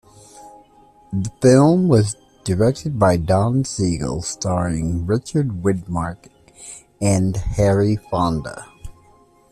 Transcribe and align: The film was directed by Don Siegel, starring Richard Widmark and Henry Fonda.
The 1.13 1.29
film 1.43 1.87
was 1.87 2.15
directed 2.43 2.97
by 2.97 3.17
Don 3.17 3.63
Siegel, 3.65 4.23
starring 4.23 5.05
Richard 5.05 5.61
Widmark 5.61 6.27
and 6.99 7.35
Henry 7.37 7.97
Fonda. 8.09 8.65